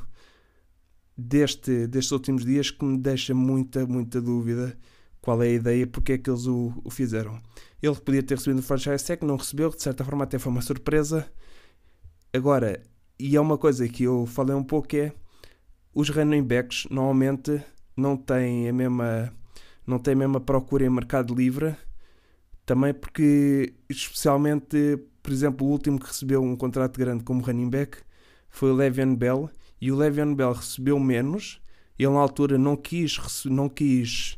deste, 1.16 1.86
destes 1.88 2.12
últimos 2.12 2.44
dias 2.44 2.72
que 2.72 2.84
me 2.84 2.98
deixa 2.98 3.34
muita, 3.34 3.86
muita 3.86 4.20
dúvida 4.20 4.78
qual 5.22 5.44
é 5.44 5.48
a 5.48 5.52
ideia, 5.52 5.86
porque 5.86 6.14
é 6.14 6.18
que 6.18 6.30
eles 6.30 6.48
o, 6.48 6.74
o 6.84 6.90
fizeram. 6.90 7.40
Ele 7.82 7.96
podia 7.96 8.24
ter 8.24 8.36
recebido 8.36 8.60
o 8.60 8.64
franchise 8.64 9.06
tag, 9.06 9.26
não 9.26 9.36
recebeu, 9.36 9.70
de 9.70 9.82
certa 9.82 10.04
forma 10.04 10.24
até 10.24 10.40
foi 10.40 10.52
uma 10.52 10.62
surpresa. 10.62 11.30
Agora, 12.34 12.82
e 13.20 13.36
é 13.36 13.42
uma 13.42 13.58
coisa 13.58 13.88
que 13.88 14.04
eu 14.04 14.26
falei 14.26 14.56
um 14.56 14.64
pouco 14.64 14.96
é 14.96 15.12
os 15.94 16.10
running 16.10 16.44
backs 16.44 16.88
normalmente 16.90 17.62
não 17.96 18.16
têm 18.16 18.70
a 18.70 18.74
mesma 18.74 19.34
não 19.86 20.00
têm 20.00 20.14
a 20.14 20.18
mesma 20.18 20.40
procura 20.40 20.86
em 20.86 20.90
mercado 20.90 21.36
livre 21.36 21.76
também 22.66 22.94
porque 22.94 23.74
especialmente 23.90 24.98
por 25.22 25.34
exemplo 25.34 25.68
o 25.68 25.70
último 25.70 26.00
que 26.00 26.08
recebeu 26.08 26.42
um 26.42 26.56
contrato 26.56 26.98
grande 26.98 27.24
como 27.26 27.44
running 27.44 27.70
back 27.70 27.98
foi 28.50 28.72
o 28.72 28.76
Le'Veon 28.76 29.16
Bell 29.16 29.50
e 29.82 29.92
o 29.92 29.98
Le'Veon 29.98 30.34
Bell 30.34 30.54
recebeu 30.54 30.98
menos 30.98 31.62
ele 31.98 32.14
na 32.14 32.20
altura 32.20 32.58
não 32.58 32.78
quis 32.78 33.44
não 33.46 33.68
quis 33.68 34.38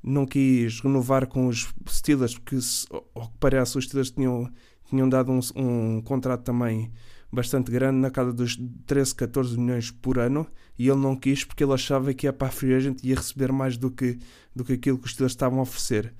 não 0.00 0.24
quis 0.24 0.80
renovar 0.80 1.26
com 1.26 1.48
os 1.48 1.74
Steelers 1.88 2.38
porque 2.38 2.56
ao 2.92 3.28
que 3.28 3.38
parece 3.40 3.76
os 3.76 3.84
Steelers 3.84 4.12
tinham 4.12 4.48
tinham 4.88 5.08
dado 5.08 5.32
um, 5.32 5.40
um 5.56 6.00
contrato 6.02 6.44
também 6.44 6.92
bastante 7.36 7.70
grande, 7.70 7.98
na 7.98 8.10
casa 8.10 8.32
dos 8.32 8.58
13, 8.86 9.14
14 9.14 9.58
milhões 9.58 9.90
por 9.90 10.18
ano, 10.18 10.46
e 10.78 10.88
ele 10.88 10.98
não 10.98 11.14
quis 11.14 11.44
porque 11.44 11.62
ele 11.62 11.74
achava 11.74 12.12
que 12.14 12.26
ia 12.26 12.32
para 12.32 12.48
a 12.48 12.50
free 12.50 12.74
agent 12.74 13.04
ia 13.04 13.14
receber 13.14 13.52
mais 13.52 13.76
do 13.76 13.90
que, 13.90 14.18
do 14.54 14.64
que 14.64 14.72
aquilo 14.72 14.98
que 14.98 15.04
os 15.04 15.12
Steelers 15.12 15.32
estavam 15.32 15.58
a 15.58 15.62
oferecer. 15.62 16.14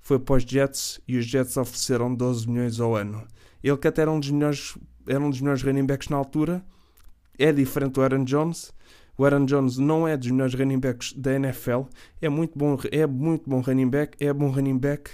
Foi 0.00 0.18
para 0.18 0.36
os 0.36 0.42
Jets 0.42 0.98
e 1.06 1.18
os 1.18 1.26
Jets 1.26 1.56
ofereceram 1.58 2.14
12 2.14 2.48
milhões 2.48 2.80
ao 2.80 2.96
ano. 2.96 3.24
Ele 3.62 3.76
que 3.76 3.86
até 3.86 4.02
era 4.02 4.10
um 4.10 4.18
dos 4.18 4.30
melhores, 4.30 4.76
era 5.06 5.20
um 5.20 5.28
dos 5.28 5.40
melhores 5.40 5.62
running 5.62 5.86
backs 5.86 6.08
na 6.08 6.16
altura, 6.16 6.64
é 7.38 7.52
diferente 7.52 7.92
do 7.92 8.02
Aaron 8.02 8.24
Jones. 8.24 8.72
O 9.16 9.24
Aaron 9.26 9.44
Jones 9.44 9.76
não 9.76 10.08
é 10.08 10.16
dos 10.16 10.30
melhores 10.30 10.54
running 10.54 10.80
backs 10.80 11.12
da 11.12 11.34
NFL, 11.34 11.82
é 12.20 12.30
muito 12.30 12.58
bom, 12.58 12.78
é 12.90 13.06
muito 13.06 13.48
bom 13.48 13.60
running 13.60 13.90
back, 13.90 14.16
é 14.24 14.32
bom 14.32 14.50
running 14.50 14.78
back, 14.78 15.10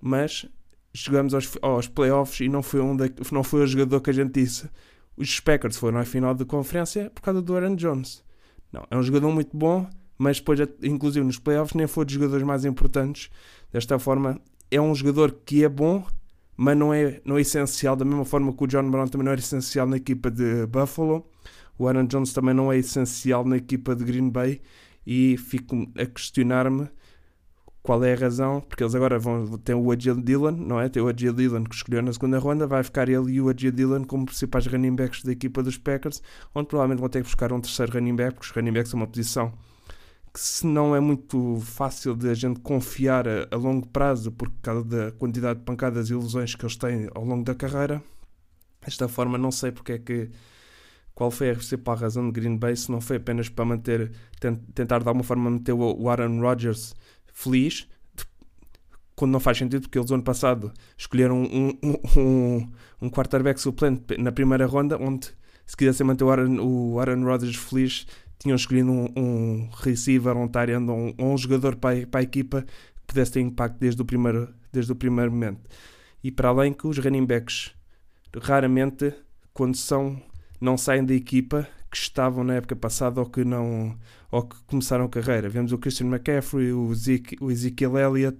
mas 0.00 0.48
chegamos 0.92 1.34
aos, 1.34 1.56
aos 1.62 1.88
playoffs 1.88 2.40
e 2.40 2.48
não 2.48 2.62
foi, 2.62 2.80
um 2.80 2.96
da, 2.96 3.06
não 3.32 3.42
foi 3.42 3.62
o 3.62 3.66
jogador 3.66 4.00
que 4.00 4.10
a 4.10 4.12
gente 4.12 4.32
disse. 4.32 4.68
Os 5.16 5.38
Packers 5.40 5.76
foram 5.76 5.98
à 5.98 6.04
final 6.04 6.34
de 6.34 6.44
conferência 6.44 7.10
por 7.10 7.22
causa 7.22 7.42
do 7.42 7.54
Aaron 7.54 7.76
Jones. 7.76 8.24
Não, 8.72 8.86
é 8.90 8.96
um 8.96 9.02
jogador 9.02 9.30
muito 9.30 9.56
bom, 9.56 9.88
mas 10.16 10.38
depois, 10.38 10.60
inclusive 10.82 11.24
nos 11.24 11.38
playoffs, 11.38 11.74
nem 11.74 11.86
foi 11.86 12.04
dos 12.04 12.14
jogadores 12.14 12.44
mais 12.44 12.64
importantes. 12.64 13.30
Desta 13.72 13.98
forma, 13.98 14.40
é 14.70 14.80
um 14.80 14.94
jogador 14.94 15.32
que 15.44 15.64
é 15.64 15.68
bom, 15.68 16.04
mas 16.56 16.76
não 16.76 16.92
é, 16.92 17.20
não 17.24 17.36
é 17.36 17.40
essencial, 17.40 17.96
da 17.96 18.04
mesma 18.04 18.24
forma 18.24 18.52
que 18.52 18.64
o 18.64 18.66
John 18.66 18.90
Brown 18.90 19.08
também 19.08 19.24
não 19.24 19.32
era 19.32 19.40
essencial 19.40 19.86
na 19.86 19.96
equipa 19.96 20.30
de 20.30 20.66
Buffalo. 20.66 21.26
O 21.78 21.88
Aaron 21.88 22.06
Jones 22.06 22.32
também 22.32 22.54
não 22.54 22.70
é 22.70 22.78
essencial 22.78 23.44
na 23.44 23.56
equipa 23.56 23.96
de 23.96 24.04
Green 24.04 24.28
Bay. 24.28 24.60
E 25.06 25.36
fico 25.38 25.90
a 25.96 26.04
questionar-me 26.04 26.88
qual 27.90 28.04
é 28.04 28.12
a 28.12 28.16
razão? 28.16 28.60
Porque 28.60 28.84
eles 28.84 28.94
agora 28.94 29.18
vão 29.18 29.58
ter 29.58 29.74
o 29.74 29.90
Adil 29.90 30.14
Dillon, 30.14 30.52
não 30.52 30.80
é? 30.80 30.88
Tem 30.88 31.02
o 31.02 31.08
Adil 31.08 31.32
Dillon 31.32 31.64
que 31.64 31.74
escolheu 31.74 32.00
na 32.00 32.12
segunda 32.12 32.38
ronda, 32.38 32.64
vai 32.64 32.84
ficar 32.84 33.08
ele 33.08 33.32
e 33.32 33.40
o 33.40 33.48
Adil 33.48 33.72
Dillon 33.72 34.04
como 34.04 34.26
principais 34.26 34.64
running 34.68 34.94
backs 34.94 35.24
da 35.24 35.32
equipa 35.32 35.60
dos 35.60 35.76
Packers, 35.76 36.22
onde 36.54 36.68
provavelmente 36.68 37.00
vão 37.00 37.08
ter 37.08 37.18
que 37.18 37.24
buscar 37.24 37.52
um 37.52 37.60
terceiro 37.60 37.92
running 37.92 38.14
back, 38.14 38.34
porque 38.34 38.46
os 38.46 38.54
running 38.54 38.72
backs 38.72 38.92
são 38.92 39.00
uma 39.00 39.08
posição 39.08 39.52
que 40.32 40.38
se 40.38 40.64
não 40.64 40.94
é 40.94 41.00
muito 41.00 41.58
fácil 41.62 42.14
de 42.14 42.30
a 42.30 42.34
gente 42.34 42.60
confiar 42.60 43.26
a, 43.26 43.48
a 43.50 43.56
longo 43.56 43.88
prazo 43.88 44.30
por 44.30 44.48
causa 44.62 44.84
da 44.84 45.10
quantidade 45.10 45.58
de 45.58 45.64
pancadas 45.64 46.10
e 46.10 46.12
ilusões 46.12 46.54
que 46.54 46.64
eles 46.64 46.76
têm 46.76 47.08
ao 47.12 47.24
longo 47.24 47.42
da 47.42 47.56
carreira. 47.56 48.00
Desta 48.84 49.08
forma, 49.08 49.36
não 49.36 49.50
sei 49.50 49.72
porque 49.72 49.94
é 49.94 49.98
que 49.98 50.30
qual 51.12 51.28
foi 51.32 51.50
a 51.50 51.54
principal 51.54 51.96
razão 51.96 52.30
de 52.30 52.40
Green 52.40 52.56
Bay, 52.56 52.76
se 52.76 52.88
não 52.88 53.00
foi 53.00 53.16
apenas 53.16 53.48
para 53.48 53.64
manter, 53.64 54.12
tentar 54.74 55.00
de 55.00 55.08
alguma 55.08 55.24
forma 55.24 55.50
manter 55.50 55.72
o 55.72 56.08
Aaron 56.08 56.40
Rodgers 56.40 56.94
feliz, 57.42 57.88
quando 59.16 59.32
não 59.32 59.40
faz 59.40 59.58
sentido, 59.58 59.82
porque 59.82 59.98
eles 59.98 60.10
ano 60.10 60.22
passado 60.22 60.72
escolheram 60.96 61.42
um, 61.42 61.78
um, 61.82 62.20
um, 62.20 62.72
um 63.02 63.10
quarterback 63.10 63.60
suplente 63.60 64.16
na 64.18 64.32
primeira 64.32 64.66
ronda, 64.66 64.96
onde 64.98 65.28
se 65.66 65.76
quisessem 65.76 66.06
manter 66.06 66.24
o 66.24 66.30
Aaron, 66.30 66.58
o 66.60 66.98
Aaron 66.98 67.24
Rodgers 67.24 67.56
feliz, 67.56 68.06
tinham 68.38 68.56
escolhido 68.56 68.90
um, 68.90 69.08
um 69.16 69.70
receiver, 69.82 70.36
um 70.36 70.48
tight 70.48 70.72
um, 70.72 71.14
um 71.18 71.36
jogador 71.36 71.76
para 71.76 72.06
para 72.06 72.20
a 72.20 72.22
equipa 72.22 72.62
que 72.62 73.02
pudesse 73.06 73.32
ter 73.32 73.40
impacto 73.40 73.78
desde 73.78 74.00
o 74.00 74.04
primeiro, 74.04 74.52
desde 74.72 74.90
o 74.90 74.96
primeiro 74.96 75.30
momento. 75.30 75.68
E 76.24 76.30
para 76.30 76.48
além 76.48 76.72
que 76.72 76.86
os 76.86 76.98
running 76.98 77.26
backs 77.26 77.72
raramente, 78.42 79.12
quando 79.52 79.76
são, 79.76 80.20
não 80.60 80.78
saem 80.78 81.04
da 81.04 81.14
equipa, 81.14 81.68
que 81.90 81.96
estavam 81.96 82.44
na 82.44 82.54
época 82.54 82.76
passada 82.76 83.20
ou 83.20 83.26
que 83.26 83.44
não 83.44 83.96
ou 84.30 84.42
que 84.42 84.56
começaram 84.66 85.08
carreira. 85.08 85.48
Vemos 85.48 85.72
o 85.72 85.78
Christian 85.78 86.06
McCaffrey, 86.06 86.72
o, 86.72 86.94
Zeke, 86.94 87.36
o 87.40 87.50
Ezekiel 87.50 87.98
Elliott, 87.98 88.38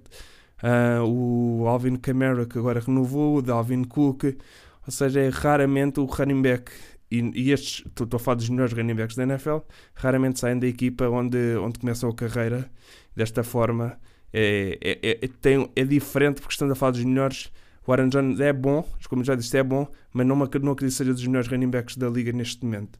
uh, 0.63 1.03
o 1.05 1.67
Alvin 1.67 1.97
Kamara 1.97 2.45
que 2.45 2.57
agora 2.57 2.79
renovou, 2.79 3.37
o 3.37 3.41
Dalvin 3.41 3.83
Cook, 3.83 4.23
ou 4.23 4.91
seja, 4.91 5.19
é 5.19 5.29
raramente 5.29 5.99
o 5.99 6.05
running 6.05 6.41
back 6.41 6.71
e, 7.11 7.19
e 7.35 7.51
estes, 7.51 7.85
estou 7.85 8.07
a 8.13 8.19
falar 8.19 8.35
dos 8.35 8.49
melhores 8.49 8.71
running 8.71 8.95
backs 8.95 9.17
da 9.17 9.23
NFL, 9.23 9.57
raramente 9.93 10.39
saem 10.39 10.57
da 10.57 10.65
equipa 10.65 11.09
onde, 11.09 11.57
onde 11.57 11.77
começam 11.77 12.09
a 12.09 12.15
carreira 12.15 12.71
desta 13.13 13.43
forma. 13.43 13.99
É, 14.31 14.77
é, 14.81 15.25
é, 15.25 15.29
tem, 15.41 15.69
é 15.75 15.83
diferente 15.83 16.39
porque 16.39 16.53
estamos 16.53 16.71
a 16.71 16.75
falar 16.75 16.93
dos 16.93 17.03
melhores. 17.03 17.51
O 17.85 17.91
Aaron 17.91 18.07
Jones 18.07 18.39
é 18.39 18.53
bom, 18.53 18.87
como 19.09 19.23
já 19.23 19.35
disse, 19.35 19.57
é 19.57 19.63
bom, 19.63 19.87
mas 20.13 20.25
não, 20.25 20.35
não 20.35 20.45
acredito 20.45 20.75
que 20.75 20.89
seja 20.89 21.13
dos 21.13 21.25
melhores 21.27 21.49
running 21.49 21.69
backs 21.69 21.97
da 21.97 22.07
liga 22.07 22.31
neste 22.31 22.63
momento. 22.63 22.97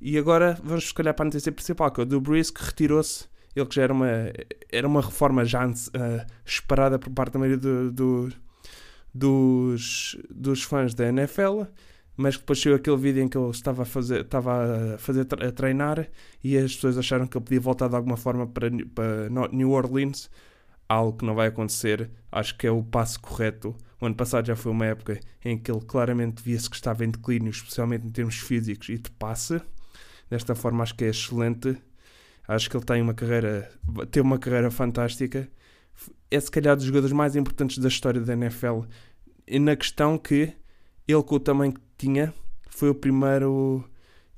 E 0.00 0.16
agora 0.16 0.58
vamos 0.62 0.88
se 0.88 0.94
calhar 0.94 1.14
para 1.14 1.24
a 1.24 1.26
notícia 1.26 1.50
principal, 1.50 1.90
que 1.90 2.00
é 2.00 2.02
o 2.04 2.06
do 2.06 2.20
Breeze, 2.20 2.52
que 2.52 2.62
retirou-se. 2.62 3.26
Ele 3.54 3.66
que 3.66 3.74
já 3.74 3.82
era 3.82 3.92
uma, 3.92 4.08
era 4.70 4.86
uma 4.86 5.00
reforma 5.00 5.44
já 5.44 5.66
uh, 5.66 5.72
esperada 6.44 6.98
por 6.98 7.10
parte 7.10 7.32
da 7.32 7.38
maioria 7.40 7.58
do, 7.58 7.90
do, 7.90 8.32
dos, 9.12 10.16
dos 10.30 10.62
fãs 10.62 10.94
da 10.94 11.08
NFL, 11.08 11.62
mas 12.16 12.36
que 12.36 12.42
depois 12.42 12.60
saiu 12.60 12.76
aquele 12.76 12.96
vídeo 12.96 13.22
em 13.22 13.28
que 13.28 13.36
ele 13.36 13.50
estava 13.50 13.82
a 13.82 13.86
fazer, 13.86 14.20
estava 14.20 14.94
a, 14.94 14.98
fazer, 14.98 15.26
a 15.44 15.52
treinar 15.52 16.08
e 16.42 16.56
as 16.56 16.74
pessoas 16.74 16.98
acharam 16.98 17.26
que 17.26 17.36
ele 17.36 17.44
podia 17.44 17.60
voltar 17.60 17.88
de 17.88 17.96
alguma 17.96 18.16
forma 18.16 18.46
para, 18.46 18.68
para 18.94 19.28
New 19.50 19.70
Orleans, 19.70 20.30
algo 20.88 21.18
que 21.18 21.24
não 21.24 21.34
vai 21.34 21.48
acontecer. 21.48 22.10
Acho 22.30 22.56
que 22.56 22.66
é 22.66 22.70
o 22.70 22.82
passo 22.82 23.20
correto. 23.20 23.74
O 24.00 24.06
ano 24.06 24.14
passado 24.14 24.46
já 24.46 24.54
foi 24.54 24.70
uma 24.70 24.86
época 24.86 25.18
em 25.44 25.58
que 25.58 25.70
ele 25.70 25.80
claramente 25.80 26.42
via-se 26.42 26.70
que 26.70 26.76
estava 26.76 27.04
em 27.04 27.10
declínio, 27.10 27.50
especialmente 27.50 28.06
em 28.06 28.10
termos 28.10 28.36
físicos 28.36 28.88
e 28.88 28.98
de 28.98 29.10
passe. 29.12 29.60
Desta 30.30 30.54
forma 30.54 30.82
acho 30.82 30.94
que 30.94 31.04
é 31.04 31.08
excelente. 31.08 31.76
Acho 32.46 32.70
que 32.70 32.76
ele 32.76 32.84
tem 32.84 33.02
uma 33.02 33.14
carreira, 33.14 33.70
tem 34.10 34.22
uma 34.22 34.38
carreira 34.38 34.70
fantástica. 34.70 35.48
É 36.30 36.40
se 36.40 36.50
calhar 36.50 36.76
dos 36.76 36.84
jogadores 36.84 37.12
mais 37.12 37.36
importantes 37.36 37.78
da 37.78 37.88
história 37.88 38.20
da 38.20 38.32
NFL. 38.32 38.80
E 39.46 39.58
na 39.58 39.76
questão 39.76 40.18
que 40.18 40.54
ele 41.06 41.22
com 41.22 41.34
o 41.34 41.40
tamanho 41.40 41.72
que 41.72 41.80
tinha, 41.96 42.32
foi 42.68 42.90
o 42.90 42.94
primeiro. 42.94 43.84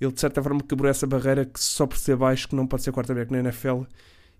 Ele 0.00 0.12
de 0.12 0.20
certa 0.20 0.42
forma 0.42 0.60
quebrou 0.62 0.90
essa 0.90 1.06
barreira 1.06 1.44
que 1.44 1.60
só 1.60 1.86
por 1.86 1.98
ser 1.98 2.16
baixo 2.16 2.48
que 2.48 2.56
não 2.56 2.66
pode 2.66 2.82
ser 2.82 2.92
quarterback 2.92 3.30
na 3.30 3.40
NFL. 3.40 3.82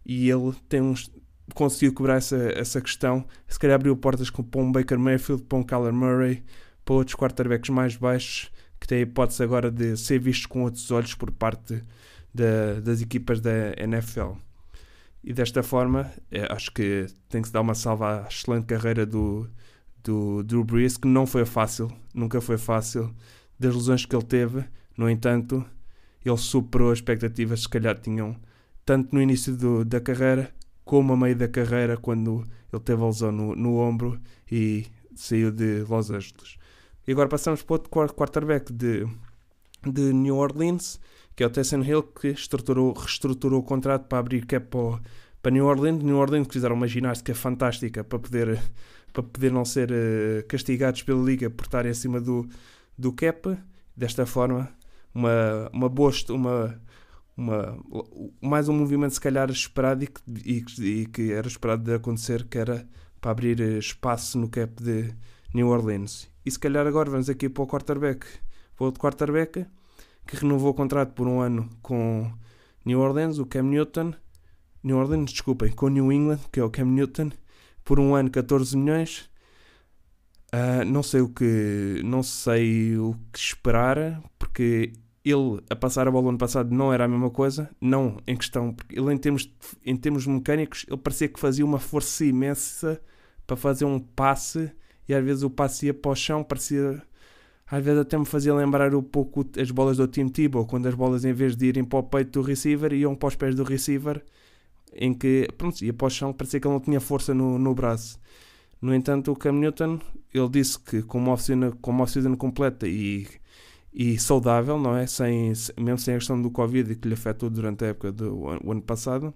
E 0.07 0.30
ele 0.30 0.52
tem 0.69 0.80
uns, 0.80 1.12
conseguiu 1.54 1.95
quebrar 1.95 2.16
essa, 2.16 2.37
essa 2.54 2.80
questão. 2.80 3.26
Se 3.47 3.59
calhar 3.59 3.75
abriu 3.75 3.97
portas 3.97 4.30
para 4.30 4.61
um 4.61 4.73
Baker 4.73 4.99
Mayfield, 4.99 5.45
para 5.45 5.59
um 5.59 5.62
Kyler 5.62 5.92
Murray, 5.92 6.42
para 6.85 6.95
outros 6.95 7.14
quarterbacks 7.14 7.69
mais 7.69 7.97
baixos 7.97 8.50
que 8.80 8.87
tem 8.87 8.99
a 8.99 9.02
hipótese 9.02 9.42
agora 9.42 9.70
de 9.70 9.96
ser 9.96 10.18
visto 10.18 10.49
com 10.49 10.62
outros 10.62 10.90
olhos 10.90 11.14
por 11.14 11.30
parte 11.30 11.84
da, 12.34 12.80
das 12.82 13.02
equipas 13.02 13.40
da 13.40 13.75
NFL. 13.76 14.32
E 15.22 15.34
desta 15.34 15.62
forma, 15.62 16.10
é, 16.30 16.50
acho 16.50 16.72
que 16.72 17.06
tem 17.28 17.42
que 17.42 17.49
se 17.49 17.52
dar 17.52 17.60
uma 17.60 17.75
salva 17.75 18.25
à 18.25 18.28
excelente 18.28 18.64
carreira 18.64 19.04
do, 19.04 19.46
do 20.02 20.42
Drew 20.42 20.64
Brees, 20.64 20.96
que 20.96 21.06
não 21.06 21.26
foi 21.26 21.44
fácil, 21.44 21.92
nunca 22.14 22.40
foi 22.40 22.56
fácil, 22.56 23.14
das 23.58 23.75
lesões 23.75 24.06
que 24.06 24.16
ele 24.16 24.25
teve. 24.25 24.64
No 24.96 25.10
entanto, 25.10 25.64
ele 26.25 26.37
superou 26.38 26.90
as 26.90 26.99
expectativas 26.99 27.60
que 27.60 27.62
se 27.64 27.68
calhar 27.68 27.99
tinham, 27.99 28.34
tanto 28.84 29.14
no 29.14 29.20
início 29.20 29.54
do, 29.54 29.84
da 29.84 30.00
carreira, 30.00 30.50
como 30.84 31.12
a 31.12 31.16
meio 31.16 31.37
da 31.37 31.46
carreira, 31.46 31.99
quando 31.99 32.44
ele 32.72 32.82
teve 32.82 33.02
a 33.02 33.06
lesão 33.06 33.30
no, 33.30 33.54
no 33.54 33.76
ombro 33.76 34.18
e 34.50 34.87
saiu 35.14 35.52
de 35.52 35.84
Los 35.88 36.10
Angeles. 36.10 36.56
E 37.11 37.12
agora 37.12 37.29
passamos 37.29 37.61
para 37.61 37.75
outro 37.75 38.14
quarterback 38.14 38.73
de, 38.73 39.05
de 39.85 40.12
New 40.12 40.37
Orleans, 40.37 41.00
que 41.35 41.43
é 41.43 41.47
o 41.49 41.50
Taysom 41.50 41.83
Hill, 41.83 42.05
que 42.05 42.29
estruturou, 42.29 42.93
reestruturou 42.93 43.59
o 43.59 43.64
contrato 43.64 44.07
para 44.07 44.21
abrir 44.21 44.47
cap 44.47 44.69
para, 44.69 45.00
para 45.43 45.50
New 45.50 45.67
Orleans. 45.67 46.05
New 46.05 46.17
Orleans 46.17 46.47
fizeram 46.49 46.76
uma 46.76 46.87
ginástica 46.87 47.35
fantástica 47.35 48.05
para 48.05 48.17
poder, 48.17 48.62
para 49.12 49.25
poder 49.25 49.50
não 49.50 49.64
ser 49.64 49.90
uh, 49.90 50.47
castigados 50.47 51.02
pela 51.02 51.21
liga 51.21 51.50
por 51.50 51.64
estarem 51.64 51.90
acima 51.90 52.21
do, 52.21 52.49
do 52.97 53.12
cap. 53.12 53.59
Desta 53.97 54.25
forma, 54.25 54.73
uma, 55.12 55.69
uma 55.73 55.88
boa. 55.88 56.12
Uma, 56.29 56.81
uma, 57.37 57.76
mais 58.40 58.69
um 58.69 58.73
movimento, 58.73 59.14
se 59.14 59.21
calhar, 59.21 59.50
esperado 59.50 60.05
e 60.05 60.07
que, 60.07 60.81
e, 60.81 61.00
e 61.00 61.07
que 61.07 61.33
era 61.33 61.49
esperado 61.49 61.83
de 61.83 61.93
acontecer, 61.93 62.45
que 62.45 62.57
era 62.57 62.87
para 63.21 63.33
abrir 63.33 63.59
espaço 63.61 64.38
no 64.38 64.49
cap 64.49 64.81
de 64.81 65.12
New 65.52 65.71
Orleans. 65.71 66.29
E 66.44 66.50
se 66.50 66.59
calhar 66.59 66.87
agora 66.87 67.11
vamos 67.11 67.28
aqui 67.28 67.49
para 67.49 67.62
o 67.62 67.66
quarterback, 67.66 68.26
para 68.76 68.82
o 68.82 68.87
outro 68.87 69.00
quarterback, 69.00 69.66
que 70.26 70.37
renovou 70.37 70.70
o 70.70 70.75
contrato 70.75 71.12
por 71.12 71.26
um 71.26 71.40
ano 71.40 71.68
com 71.82 72.30
New 72.85 73.00
Orleans, 73.00 73.38
o 73.38 73.47
Cam 73.47 73.64
Newton. 73.64 74.14
New 74.82 74.97
Orleans, 74.97 75.32
desculpem, 75.32 75.70
com 75.73 75.88
New 75.88 76.11
England, 76.11 76.40
que 76.50 76.59
é 76.59 76.64
o 76.64 76.70
Cam 76.70 76.87
Newton, 76.87 77.30
por 77.85 78.00
um 78.00 78.14
ano 78.14 78.30
14 78.30 78.76
milhões. 78.76 79.28
Uh, 80.52 80.85
não 80.85 81.02
sei 81.02 81.20
o 81.20 81.28
que 81.28 82.00
não 82.04 82.25
sei 82.25 82.97
o 82.97 83.14
que 83.32 83.38
esperar, 83.38 84.20
porque 84.37 84.92
ele 85.25 85.62
a 85.68 85.76
passar 85.76 86.09
a 86.09 86.11
bola 86.11 86.30
ano 86.30 86.38
passado 86.38 86.75
não 86.75 86.92
era 86.92 87.04
a 87.04 87.09
mesma 87.09 87.30
coisa, 87.30 87.70
não 87.80 88.16
em 88.26 88.37
questão, 88.37 88.73
porque 88.73 88.99
ele 88.99 89.12
em 89.12 89.18
termos, 89.18 89.52
em 89.85 89.97
termos 89.97 90.26
mecânicos, 90.26 90.85
ele 90.88 90.97
parecia 90.97 91.28
que 91.28 91.38
fazia 91.38 91.64
uma 91.64 91.78
força 91.78 92.25
imensa 92.25 93.00
para 93.47 93.56
fazer 93.56 93.85
um 93.85 94.00
passe 94.00 94.73
e 95.11 95.14
às 95.14 95.25
vezes 95.25 95.43
o 95.43 95.50
passe 95.50 95.87
ia 95.87 95.95
para 95.95 96.12
o 96.12 96.14
chão, 96.14 96.45
parecia 96.45 97.02
às 97.71 97.85
vezes 97.85 98.00
até 98.00 98.19
me 98.19 98.26
fazia 98.26 98.52
lembrar 98.52 98.95
um 98.95 99.02
pouco 99.02 99.47
as 99.57 99.71
bolas 99.71 99.97
do 99.97 100.09
Team 100.09 100.29
Tebow, 100.29 100.67
quando 100.67 100.87
as 100.87 100.95
bolas 100.95 101.25
em 101.25 101.33
vez 101.33 101.57
de 101.57 101.67
irem 101.67 101.85
para 101.85 102.00
o 102.00 102.02
peito 102.02 102.40
do 102.40 102.43
receiver, 102.43 102.93
iam 102.93 103.14
para 103.14 103.29
os 103.29 103.37
pés 103.37 103.55
do 103.55 103.62
receiver, 103.62 104.25
em 104.93 105.14
que, 105.14 105.49
pronto, 105.57 105.81
ia 105.85 105.93
para 105.93 106.07
o 106.07 106.11
chão, 106.11 106.33
parecia 106.33 106.59
que 106.59 106.67
ele 106.67 106.75
não 106.75 106.81
tinha 106.81 107.00
força 107.00 107.33
no, 107.33 107.59
no 107.59 107.73
braço. 107.73 108.19
No 108.83 108.93
entanto, 108.95 109.31
o 109.31 109.37
Cam 109.37 109.52
Newton, 109.52 110.00
ele 110.35 110.49
disse 110.49 110.81
que 110.81 111.02
com 111.02 111.19
uma 111.19 111.35
oficina, 111.35 111.71
com 111.81 111.93
uma 111.93 112.05
oficina 112.05 112.37
completa 112.37 112.88
e, 112.88 113.29
e 113.93 114.19
saudável, 114.19 114.76
não 114.79 114.97
é? 114.97 115.07
Sem, 115.07 115.52
mesmo 115.79 115.99
sem 115.99 116.14
a 116.14 116.19
questão 116.19 116.40
do 116.43 116.50
Covid 116.50 116.97
que 116.97 117.07
lhe 117.07 117.14
afetou 117.14 117.49
durante 117.50 117.85
a 117.85 117.88
época 117.88 118.11
do 118.11 118.49
ano 118.49 118.83
passado, 118.83 119.33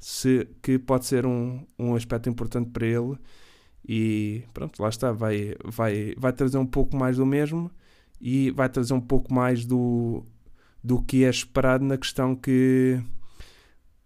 se, 0.00 0.48
que 0.62 0.78
pode 0.80 1.06
ser 1.06 1.26
um, 1.26 1.64
um 1.78 1.94
aspecto 1.94 2.28
importante 2.28 2.70
para 2.70 2.86
ele 2.86 3.16
e 3.86 4.42
pronto, 4.52 4.82
lá 4.82 4.88
está, 4.88 5.12
vai, 5.12 5.54
vai, 5.64 6.14
vai 6.16 6.32
trazer 6.32 6.58
um 6.58 6.66
pouco 6.66 6.96
mais 6.96 7.16
do 7.16 7.26
mesmo 7.26 7.70
e 8.20 8.50
vai 8.50 8.68
trazer 8.68 8.94
um 8.94 9.00
pouco 9.00 9.32
mais 9.32 9.64
do, 9.64 10.24
do 10.82 11.02
que 11.02 11.24
é 11.24 11.30
esperado 11.30 11.84
na 11.84 11.96
questão 11.96 12.34
que 12.34 13.00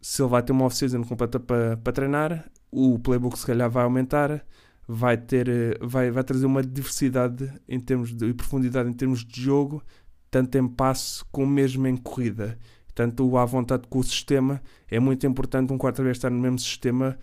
se 0.00 0.20
ele 0.20 0.28
vai 0.30 0.42
ter 0.42 0.52
uma 0.52 0.64
off-season 0.64 1.04
completa 1.04 1.38
para, 1.38 1.76
para 1.76 1.92
treinar, 1.92 2.50
o 2.70 2.98
playbook 2.98 3.38
se 3.38 3.46
calhar 3.46 3.70
vai 3.70 3.84
aumentar, 3.84 4.44
vai 4.86 5.16
ter 5.16 5.78
vai, 5.80 6.10
vai 6.10 6.24
trazer 6.24 6.46
uma 6.46 6.62
diversidade 6.62 7.52
em 7.68 7.78
termos 7.78 8.14
de 8.14 8.26
e 8.26 8.34
profundidade 8.34 8.88
em 8.88 8.92
termos 8.92 9.24
de 9.24 9.40
jogo, 9.40 9.82
tanto 10.30 10.56
em 10.58 10.66
passe 10.66 11.24
como 11.30 11.46
mesmo 11.46 11.86
em 11.86 11.96
corrida. 11.96 12.58
Tanto 12.94 13.38
à 13.38 13.44
vontade 13.44 13.86
com 13.88 14.00
o 14.00 14.04
sistema, 14.04 14.60
é 14.90 15.00
muito 15.00 15.26
importante 15.26 15.72
um 15.72 15.78
quarto-vez 15.78 16.16
estar 16.16 16.28
no 16.28 16.38
mesmo 16.38 16.58
sistema 16.58 17.16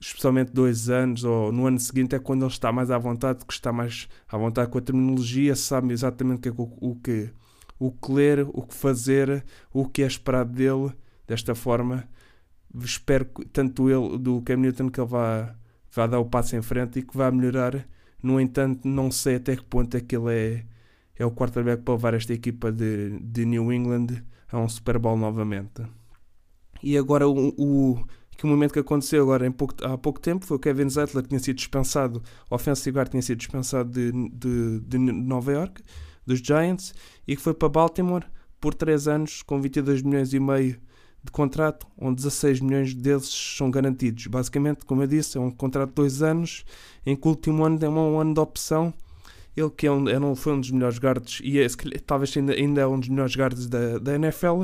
especialmente 0.00 0.50
dois 0.52 0.88
anos 0.88 1.24
ou 1.24 1.52
no 1.52 1.66
ano 1.66 1.78
seguinte, 1.78 2.14
é 2.14 2.18
quando 2.18 2.42
ele 2.42 2.50
está 2.50 2.72
mais 2.72 2.90
à 2.90 2.96
vontade, 2.96 3.44
que 3.44 3.52
está 3.52 3.70
mais 3.70 4.08
à 4.26 4.38
vontade 4.38 4.70
com 4.70 4.78
a 4.78 4.80
terminologia, 4.80 5.54
sabe 5.54 5.92
exatamente 5.92 6.38
o 6.38 6.40
que, 6.40 6.48
é, 6.48 6.52
o, 6.80 6.94
que, 6.96 7.30
o 7.78 7.92
que 7.92 8.12
ler, 8.12 8.48
o 8.48 8.62
que 8.62 8.74
fazer, 8.74 9.44
o 9.72 9.86
que 9.86 10.02
é 10.02 10.06
esperado 10.06 10.52
dele. 10.52 10.92
Desta 11.26 11.54
forma, 11.54 12.08
espero 12.82 13.26
tanto 13.52 13.88
ele 13.88 14.18
do 14.18 14.40
Cam 14.42 14.56
Newton 14.56 14.88
que 14.90 15.00
ele 15.00 15.08
vá, 15.08 15.54
vá 15.92 16.06
dar 16.06 16.18
o 16.18 16.24
passo 16.24 16.56
em 16.56 16.62
frente 16.62 16.98
e 16.98 17.02
que 17.02 17.16
vá 17.16 17.30
melhorar. 17.30 17.86
No 18.22 18.40
entanto, 18.40 18.88
não 18.88 19.10
sei 19.10 19.36
até 19.36 19.54
que 19.54 19.64
ponto 19.64 19.96
é 19.96 20.00
que 20.00 20.16
ele 20.16 20.32
é, 20.34 20.64
é 21.16 21.26
o 21.26 21.30
quarterback 21.30 21.82
para 21.82 21.94
levar 21.94 22.14
esta 22.14 22.32
equipa 22.32 22.72
de, 22.72 23.18
de 23.20 23.44
New 23.44 23.72
England 23.72 24.24
a 24.50 24.58
um 24.58 24.68
Super 24.68 24.98
Bowl 24.98 25.16
novamente. 25.16 25.82
E 26.82 26.96
agora 26.96 27.28
o, 27.28 27.54
o 27.58 28.04
que 28.40 28.46
o 28.46 28.48
momento 28.48 28.72
que 28.72 28.78
aconteceu 28.78 29.22
agora 29.22 29.50
pouco, 29.50 29.74
há 29.84 29.98
pouco 29.98 30.18
tempo 30.18 30.46
foi 30.46 30.56
o 30.56 30.60
Kevin 30.60 30.88
Zettler 30.88 31.26
tinha 31.26 31.38
sido 31.38 31.56
dispensado, 31.56 32.22
o 32.48 32.54
offensive 32.54 32.96
guard 32.96 33.10
tinha 33.10 33.20
sido 33.20 33.36
dispensado 33.36 33.90
de, 33.90 34.10
de, 34.30 34.80
de 34.80 34.98
Nova 34.98 35.52
York, 35.52 35.82
dos 36.26 36.38
Giants, 36.38 36.94
e 37.28 37.36
que 37.36 37.42
foi 37.42 37.52
para 37.52 37.68
Baltimore 37.68 38.24
por 38.58 38.72
3 38.72 39.08
anos 39.08 39.42
com 39.42 39.60
22 39.60 40.00
milhões 40.00 40.32
e 40.32 40.40
meio 40.40 40.80
de 41.22 41.30
contrato, 41.30 41.86
onde 41.98 42.16
16 42.16 42.60
milhões 42.60 42.94
deles 42.94 43.28
são 43.28 43.70
garantidos. 43.70 44.26
Basicamente, 44.26 44.86
como 44.86 45.02
eu 45.02 45.06
disse, 45.06 45.36
é 45.36 45.40
um 45.40 45.50
contrato 45.50 45.90
de 45.90 45.96
2 45.96 46.22
anos, 46.22 46.64
em 47.04 47.14
que 47.14 47.26
o 47.26 47.32
último 47.32 47.62
ano 47.62 47.78
é 47.84 47.88
um 47.90 48.18
ano 48.18 48.32
de 48.32 48.40
opção. 48.40 48.94
Ele 49.54 49.68
que 49.68 49.86
é 49.86 49.92
um, 49.92 50.08
é 50.08 50.18
um, 50.18 50.34
foi 50.34 50.54
um 50.54 50.60
dos 50.60 50.70
melhores 50.70 50.98
guards, 50.98 51.42
e 51.44 51.60
é, 51.60 51.66
talvez 52.06 52.34
ainda, 52.34 52.54
ainda 52.54 52.80
é 52.80 52.86
um 52.86 52.98
dos 52.98 53.10
melhores 53.10 53.36
guards 53.36 53.66
da, 53.66 53.98
da 53.98 54.14
NFL, 54.14 54.62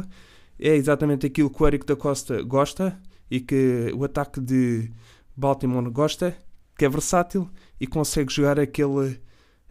é 0.58 0.74
exatamente 0.74 1.26
aquilo 1.26 1.50
que 1.50 1.62
o 1.62 1.66
Eric 1.66 1.84
da 1.84 1.94
Costa 1.94 2.42
gosta, 2.42 2.98
e 3.30 3.40
que 3.40 3.92
o 3.94 4.04
ataque 4.04 4.40
de 4.40 4.90
Baltimore 5.36 5.90
gosta, 5.90 6.36
que 6.78 6.84
é 6.84 6.88
versátil 6.88 7.50
e 7.80 7.86
consegue 7.86 8.32
jogar 8.32 8.58
aquele, 8.60 9.20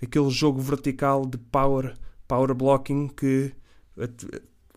aquele 0.01 0.29
jogo 0.29 0.59
vertical 0.59 1.25
de 1.25 1.37
power, 1.37 1.95
power 2.27 2.53
blocking 2.53 3.07
que 3.07 3.53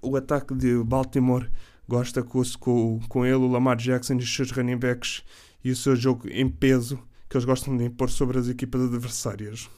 o 0.02 0.16
ataque 0.16 0.54
de 0.54 0.82
Baltimore 0.84 1.50
gosta 1.88 2.22
com, 2.22 2.42
com, 2.58 3.00
com 3.08 3.26
ele, 3.26 3.36
o 3.36 3.48
Lamar 3.48 3.76
Jackson 3.76 4.14
e 4.14 4.18
os 4.18 4.34
seus 4.34 4.50
running 4.50 4.76
backs 4.76 5.22
e 5.64 5.70
o 5.70 5.76
seu 5.76 5.96
jogo 5.96 6.28
em 6.28 6.48
peso 6.48 6.98
que 7.28 7.36
eles 7.36 7.44
gostam 7.44 7.76
de 7.76 7.84
impor 7.84 8.10
sobre 8.10 8.38
as 8.38 8.48
equipas 8.48 8.80
adversárias. 8.82 9.68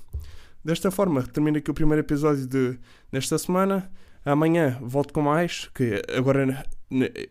Desta 0.65 0.91
forma, 0.91 1.23
termina 1.23 1.59
aqui 1.59 1.71
o 1.71 1.75
primeiro 1.75 2.01
episódio 2.01 2.47
de, 2.47 2.79
desta 3.11 3.39
semana. 3.39 3.91
Amanhã 4.25 4.79
volto 4.83 5.13
com 5.13 5.23
mais, 5.23 5.69
que 5.75 6.03
agora 6.15 6.65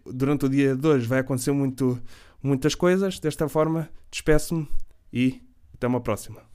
durante 0.05 0.45
o 0.45 0.49
dia 0.49 0.75
2 0.75 1.05
vai 1.05 1.19
acontecer 1.19 1.51
muito, 1.51 2.01
muitas 2.41 2.75
coisas. 2.75 3.19
Desta 3.19 3.47
forma, 3.47 3.89
despeço-me 4.09 4.67
e 5.11 5.41
até 5.73 5.87
uma 5.87 6.01
próxima. 6.01 6.48